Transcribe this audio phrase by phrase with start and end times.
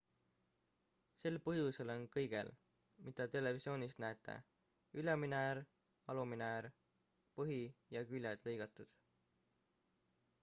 [1.23, 2.47] sel põhjusel on kõigel
[3.09, 4.37] mida televisioonist näete
[5.01, 5.61] ülemine äär
[6.13, 6.69] alumine äär
[7.41, 7.59] põhi
[7.97, 8.97] ja küljed lõigatud